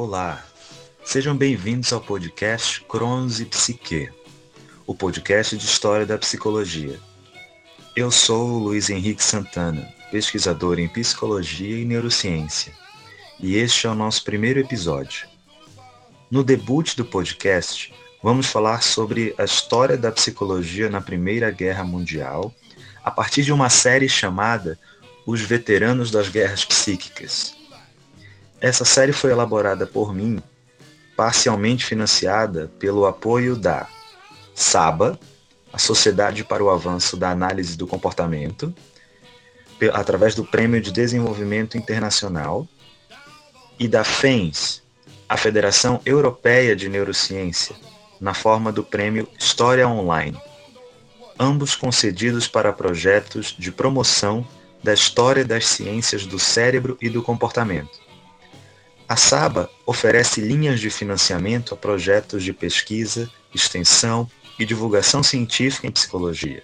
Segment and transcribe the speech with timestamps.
[0.00, 0.44] Olá,
[1.04, 4.08] sejam bem-vindos ao podcast Cronos e Psique,
[4.86, 7.00] o podcast de história da psicologia.
[7.96, 12.72] Eu sou o Luiz Henrique Santana, pesquisador em psicologia e neurociência,
[13.40, 15.26] e este é o nosso primeiro episódio.
[16.30, 22.54] No debut do podcast, vamos falar sobre a história da psicologia na Primeira Guerra Mundial,
[23.02, 24.78] a partir de uma série chamada
[25.26, 27.57] Os Veteranos das Guerras Psíquicas.
[28.60, 30.42] Essa série foi elaborada por mim,
[31.16, 33.86] parcialmente financiada pelo apoio da
[34.54, 35.18] SABA,
[35.72, 38.74] a Sociedade para o Avanço da Análise do Comportamento,
[39.92, 42.66] através do Prêmio de Desenvolvimento Internacional,
[43.78, 44.82] e da FENS,
[45.28, 47.76] a Federação Europeia de Neurociência,
[48.20, 50.36] na forma do prêmio História Online,
[51.38, 54.44] ambos concedidos para projetos de promoção
[54.82, 58.07] da história das ciências do cérebro e do comportamento.
[59.08, 65.90] A SABA oferece linhas de financiamento a projetos de pesquisa, extensão e divulgação científica em
[65.90, 66.62] psicologia.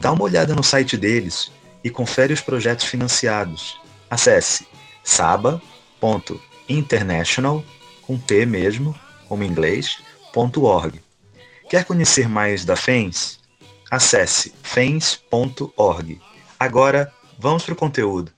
[0.00, 1.52] Dá uma olhada no site deles
[1.84, 3.80] e confere os projetos financiados.
[4.10, 4.66] Acesse
[5.04, 7.64] saba.international
[8.02, 8.92] com T mesmo,
[9.28, 9.98] como em inglês,
[10.34, 11.00] .org.
[11.70, 13.38] Quer conhecer mais da FENS?
[13.88, 16.20] Acesse fens.org.
[16.58, 18.36] Agora, vamos para o conteúdo.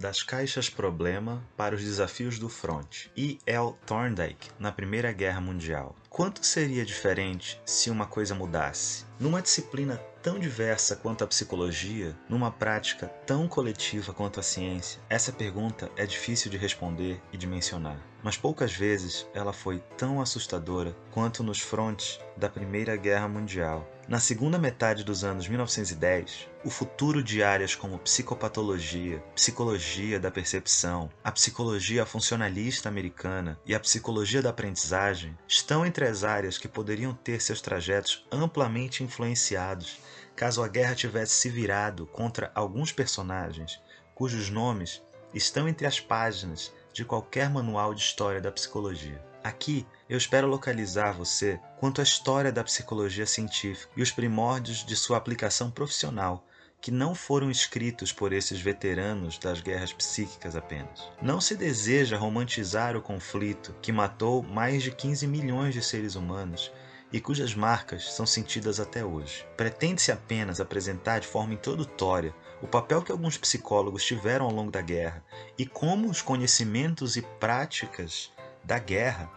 [0.00, 3.08] Das caixas problema para os desafios do front.
[3.14, 3.38] E.
[3.44, 3.74] L.
[3.84, 5.94] Thorndike, na Primeira Guerra Mundial.
[6.08, 9.04] Quanto seria diferente se uma coisa mudasse?
[9.20, 15.32] Numa disciplina tão diversa quanto a psicologia, numa prática tão coletiva quanto a ciência, essa
[15.32, 18.00] pergunta é difícil de responder e de mencionar.
[18.22, 23.88] Mas poucas vezes ela foi tão assustadora quanto nos frontes da Primeira Guerra Mundial.
[24.06, 31.08] Na segunda metade dos anos 1910, o futuro de áreas como psicopatologia, psicologia da percepção,
[31.22, 37.14] a psicologia funcionalista americana e a psicologia da aprendizagem estão entre as áreas que poderiam
[37.14, 39.98] ter seus trajetos amplamente influenciados
[40.34, 43.80] caso a guerra tivesse se virado contra alguns personagens
[44.14, 49.22] cujos nomes estão entre as páginas de qualquer manual de história da psicologia.
[49.42, 54.94] Aqui eu espero localizar você quanto à história da psicologia científica e os primórdios de
[54.94, 56.46] sua aplicação profissional,
[56.80, 61.08] que não foram escritos por esses veteranos das guerras psíquicas apenas.
[61.20, 66.70] Não se deseja romantizar o conflito que matou mais de 15 milhões de seres humanos
[67.12, 69.46] e cujas marcas são sentidas até hoje.
[69.56, 74.80] Pretende-se apenas apresentar de forma introdutória o papel que alguns psicólogos tiveram ao longo da
[74.80, 75.24] guerra
[75.58, 78.30] e como os conhecimentos e práticas
[78.62, 79.30] da guerra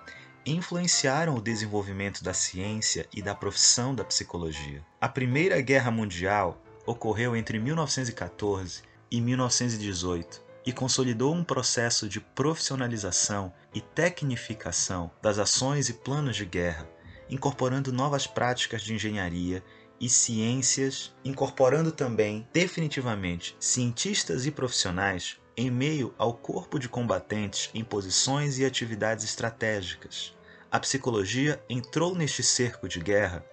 [0.46, 4.86] influenciaram o desenvolvimento da ciência e da profissão da psicologia.
[5.00, 13.54] A Primeira Guerra Mundial ocorreu entre 1914 e 1918 e consolidou um processo de profissionalização
[13.74, 16.88] e tecnificação das ações e planos de guerra,
[17.30, 19.64] incorporando novas práticas de engenharia
[20.00, 27.84] e ciências, incorporando também definitivamente cientistas e profissionais em meio ao corpo de combatentes em
[27.84, 30.36] posições e atividades estratégicas.
[30.72, 33.46] A psicologia entrou neste cerco de guerra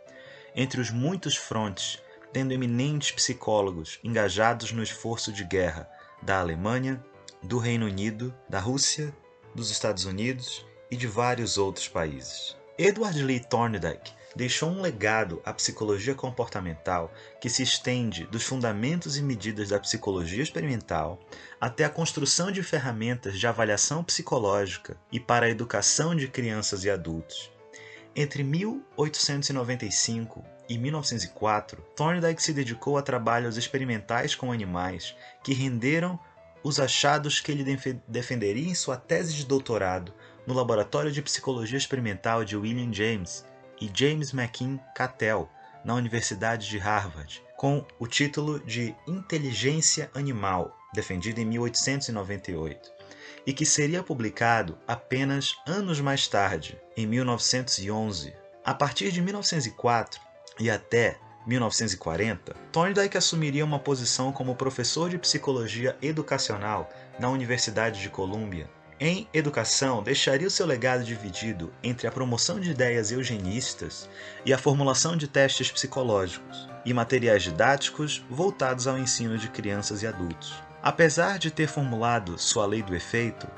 [0.57, 2.03] entre os muitos frontes,
[2.33, 5.89] tendo eminentes psicólogos engajados no esforço de guerra
[6.23, 7.05] da Alemanha,
[7.43, 9.15] do Reino Unido, da Rússia,
[9.55, 12.60] dos Estados Unidos e de vários outros países.
[12.83, 19.23] Edward Lee Thorndike deixou um legado à psicologia comportamental que se estende dos fundamentos e
[19.23, 21.21] medidas da psicologia experimental
[21.61, 26.89] até a construção de ferramentas de avaliação psicológica e para a educação de crianças e
[26.89, 27.53] adultos.
[28.17, 35.15] Entre 1895 e 1904, Thorndike se dedicou a trabalhos experimentais com animais
[35.45, 36.19] que renderam
[36.63, 40.15] os achados que ele defenderia em sua tese de doutorado
[40.47, 43.45] no Laboratório de Psicologia Experimental de William James
[43.81, 45.49] e James McKean Cattell,
[45.85, 52.93] na Universidade de Harvard, com o título de Inteligência Animal, defendido em 1898,
[53.47, 58.35] e que seria publicado apenas anos mais tarde, em 1911.
[58.63, 60.21] A partir de 1904
[60.59, 68.11] e até 1940, Thorndike assumiria uma posição como professor de psicologia educacional na Universidade de
[68.11, 68.69] Columbia
[69.01, 74.07] em educação, deixaria o seu legado dividido entre a promoção de ideias eugenistas
[74.45, 80.07] e a formulação de testes psicológicos e materiais didáticos voltados ao ensino de crianças e
[80.07, 80.55] adultos.
[80.83, 83.49] Apesar de ter formulado sua lei do efeito,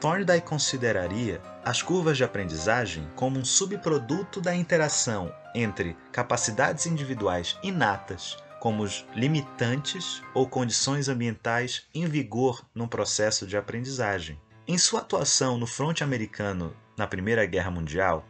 [0.00, 8.36] Thorndike consideraria as curvas de aprendizagem como um subproduto da interação entre capacidades individuais inatas
[8.60, 14.40] como os limitantes ou condições ambientais em vigor no processo de aprendizagem.
[14.68, 18.26] Em sua atuação no fronte americano na Primeira Guerra Mundial,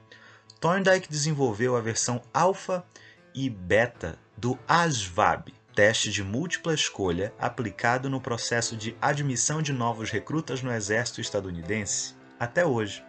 [0.61, 2.85] Thorndike desenvolveu a versão alfa
[3.35, 10.11] e beta do ASVAB, teste de múltipla escolha aplicado no processo de admissão de novos
[10.11, 13.03] recrutas no exército estadunidense até hoje.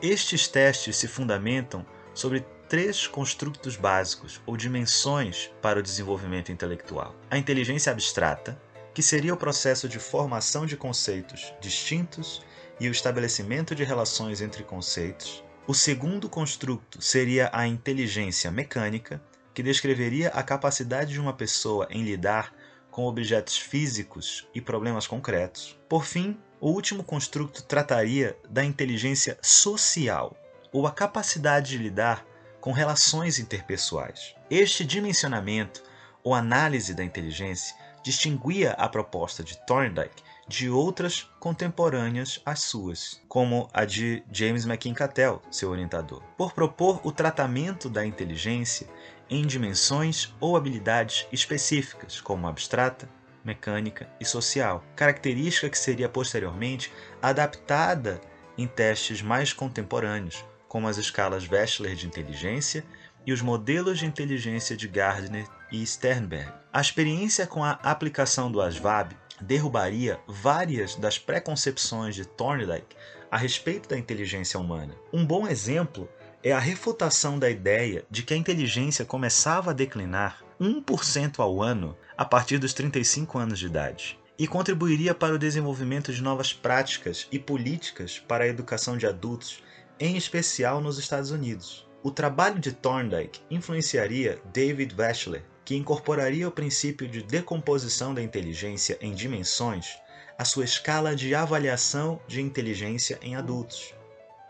[0.00, 1.84] Estes testes se fundamentam
[2.14, 2.40] sobre
[2.70, 8.58] três construtos básicos ou dimensões para o desenvolvimento intelectual: a inteligência abstrata,
[8.94, 12.42] que seria o processo de formação de conceitos distintos
[12.78, 15.44] e o estabelecimento de relações entre conceitos.
[15.66, 19.22] O segundo construto seria a inteligência mecânica,
[19.54, 22.54] que descreveria a capacidade de uma pessoa em lidar
[22.90, 25.78] com objetos físicos e problemas concretos.
[25.88, 30.36] Por fim, o último construto trataria da inteligência social,
[30.72, 32.26] ou a capacidade de lidar
[32.60, 34.34] com relações interpessoais.
[34.50, 35.82] Este dimensionamento
[36.22, 43.68] ou análise da inteligência distinguia a proposta de Thorndike de outras contemporâneas às suas, como
[43.72, 48.88] a de James McKim Cattell, seu orientador, por propor o tratamento da inteligência
[49.28, 53.08] em dimensões ou habilidades específicas, como abstrata,
[53.44, 56.92] mecânica e social, característica que seria posteriormente
[57.22, 58.20] adaptada
[58.58, 62.84] em testes mais contemporâneos, como as escalas Wechsler de inteligência
[63.24, 66.52] e os modelos de inteligência de Gardner e Sternberg.
[66.72, 72.96] A experiência com a aplicação do ASVAB derrubaria várias das preconcepções de Thorndike
[73.30, 74.94] a respeito da inteligência humana.
[75.12, 76.08] Um bom exemplo
[76.42, 81.96] é a refutação da ideia de que a inteligência começava a declinar 1% ao ano
[82.16, 87.28] a partir dos 35 anos de idade e contribuiria para o desenvolvimento de novas práticas
[87.30, 89.62] e políticas para a educação de adultos
[89.98, 91.86] em especial nos Estados Unidos.
[92.02, 98.98] O trabalho de Thorndike influenciaria David Wechsler, que incorporaria o princípio de decomposição da inteligência
[99.00, 100.00] em dimensões
[100.36, 103.94] à sua escala de avaliação de inteligência em adultos.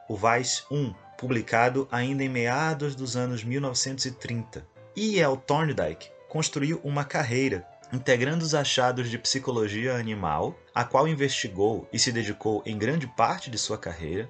[0.09, 4.67] O Weiss 1, publicado ainda em meados dos anos 1930.
[4.97, 5.37] E L.
[5.37, 12.11] Thorndike construiu uma carreira integrando os achados de psicologia animal, a qual investigou e se
[12.11, 14.27] dedicou em grande parte de sua carreira,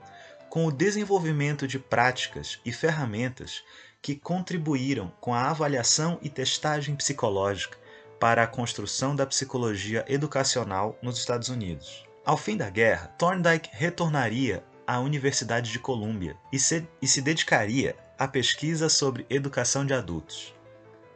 [0.48, 3.62] com o desenvolvimento de práticas e ferramentas
[4.02, 7.78] que contribuíram com a avaliação e testagem psicológica
[8.18, 12.04] para a construção da psicologia educacional nos Estados Unidos.
[12.24, 17.96] Ao fim da guerra, Thorndike retornaria à Universidade de Columbia e se, e se dedicaria
[18.18, 20.54] à pesquisa sobre educação de adultos.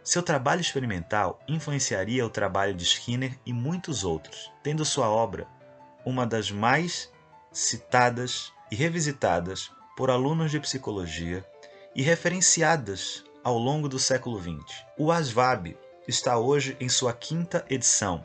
[0.02, 5.46] Seu trabalho experimental influenciaria o trabalho de Skinner e muitos outros, tendo sua obra
[6.04, 7.10] uma das mais
[7.50, 11.44] citadas e revisitadas por alunos de psicologia
[11.94, 14.84] e referenciadas ao longo do século XX.
[14.98, 15.76] O ASVAB
[16.08, 18.24] está hoje em sua quinta edição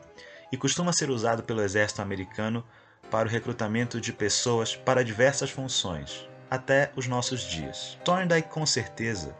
[0.50, 2.64] e costuma ser usado pelo exército americano
[3.10, 7.98] para o recrutamento de pessoas para diversas funções, até os nossos dias.
[8.04, 9.36] Thorndike, com certeza,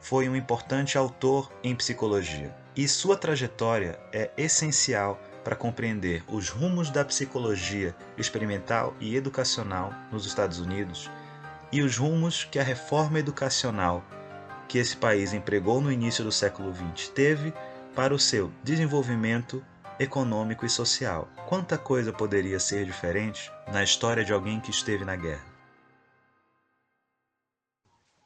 [0.00, 6.90] foi um importante autor em psicologia e sua trajetória é essencial para compreender os rumos
[6.90, 11.10] da psicologia experimental e educacional nos Estados Unidos
[11.72, 14.04] e os rumos que a reforma educacional
[14.68, 17.52] que esse país empregou no início do século XX teve
[17.94, 19.64] para o seu desenvolvimento
[19.98, 21.28] econômico e social.
[21.48, 25.44] Quanta coisa poderia ser diferente na história de alguém que esteve na guerra?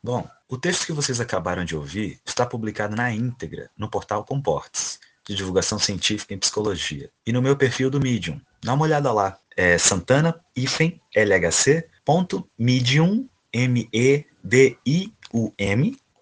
[0.03, 4.99] Bom, o texto que vocês acabaram de ouvir está publicado na íntegra no portal Comportes
[5.29, 7.11] de divulgação científica em psicologia.
[7.27, 8.41] E no meu perfil do Medium.
[8.63, 9.39] Dá uma olhada lá.
[9.57, 11.83] É santana-lhc.medium,
[13.53, 14.27] M-E-D-I-U-M,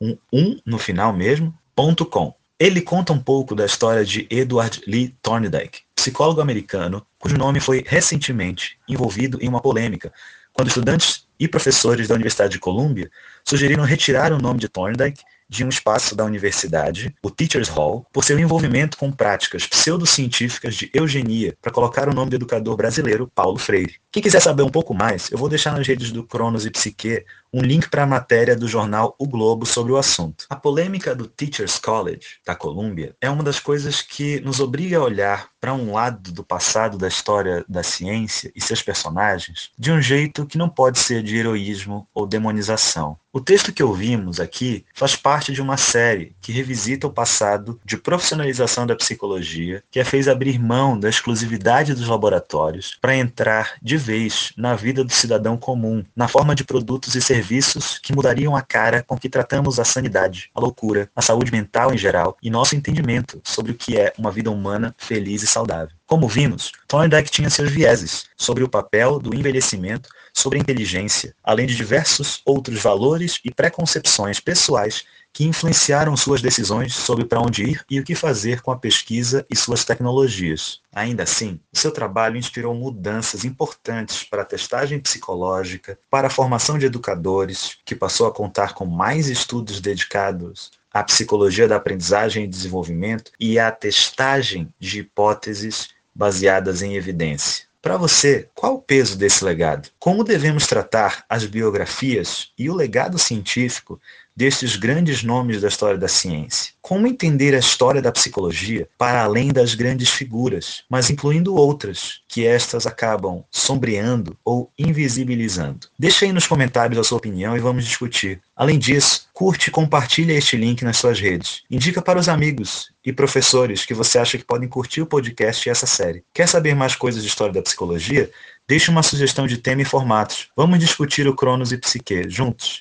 [0.01, 2.35] um 1 no final mesmo, ponto .com.
[2.59, 7.85] Ele conta um pouco da história de Edward Lee Thorndike, psicólogo americano, cujo nome foi
[7.87, 10.13] recentemente envolvido em uma polêmica,
[10.53, 13.09] quando estudantes e professores da Universidade de Columbia
[13.45, 18.25] sugeriram retirar o nome de Thorndike de um espaço da universidade, o Teachers Hall, por
[18.25, 23.59] seu envolvimento com práticas pseudocientíficas de eugenia, para colocar o nome do educador brasileiro Paulo
[23.59, 23.97] Freire.
[24.13, 27.25] Quem quiser saber um pouco mais, eu vou deixar nas redes do Cronos e Psique
[27.53, 30.45] um link para a matéria do jornal O Globo sobre o assunto.
[30.51, 35.03] A polêmica do Teachers College, da Colômbia, é uma das coisas que nos obriga a
[35.03, 40.01] olhar para um lado do passado da história da ciência e seus personagens de um
[40.01, 43.17] jeito que não pode ser de heroísmo ou demonização.
[43.31, 47.99] O texto que ouvimos aqui faz parte de uma série que revisita o passado de
[47.99, 53.99] profissionalização da psicologia, que a fez abrir mão da exclusividade dos laboratórios para entrar de
[53.99, 58.63] vez na vida do cidadão comum, na forma de produtos e serviços que mudariam a
[58.63, 62.75] cara com que tratamos a sanidade, a loucura, a saúde mental em geral e nosso
[62.75, 65.95] entendimento sobre o que é uma vida humana feliz e saudável.
[66.07, 71.67] Como vimos, Thorndike tinha seus vieses sobre o papel do envelhecimento sobre a inteligência, além
[71.67, 77.85] de diversos outros valores e preconcepções pessoais que influenciaram suas decisões sobre para onde ir
[77.91, 80.81] e o que fazer com a pesquisa e suas tecnologias.
[80.93, 86.87] Ainda assim, seu trabalho inspirou mudanças importantes para a testagem psicológica, para a formação de
[86.87, 93.31] educadores, que passou a contar com mais estudos dedicados à psicologia da aprendizagem e desenvolvimento
[93.39, 97.67] e à testagem de hipóteses baseadas em evidência.
[97.81, 99.89] Para você, qual o peso desse legado?
[100.01, 104.01] Como devemos tratar as biografias e o legado científico
[104.39, 106.71] destes grandes nomes da história da ciência.
[106.81, 112.47] Como entender a história da psicologia para além das grandes figuras, mas incluindo outras, que
[112.47, 115.89] estas acabam sombreando ou invisibilizando?
[115.99, 118.41] Deixe aí nos comentários a sua opinião e vamos discutir.
[118.55, 121.63] Além disso, curte e compartilha este link nas suas redes.
[121.69, 125.73] Indica para os amigos e professores que você acha que podem curtir o podcast e
[125.73, 126.23] essa série.
[126.33, 128.31] Quer saber mais coisas de história da psicologia?
[128.69, 130.49] Deixe uma sugestão de tema e formatos.
[130.55, 132.77] Vamos discutir o Cronos e Psique juntos.